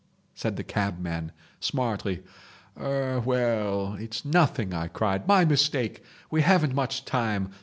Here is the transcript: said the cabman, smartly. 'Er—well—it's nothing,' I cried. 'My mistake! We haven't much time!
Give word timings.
said 0.33 0.55
the 0.55 0.63
cabman, 0.63 1.31
smartly. 1.59 2.23
'Er—well—it's 2.75 4.25
nothing,' 4.25 4.73
I 4.73 4.87
cried. 4.87 5.27
'My 5.27 5.45
mistake! 5.45 6.03
We 6.31 6.41
haven't 6.41 6.73
much 6.73 7.05
time! 7.05 7.51